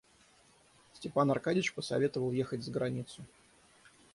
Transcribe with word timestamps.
Степан 0.93 1.29
Аркадьич 1.29 1.75
посоветовал 1.75 2.31
ехать 2.31 2.63
за 2.63 2.71
границу. 2.71 3.23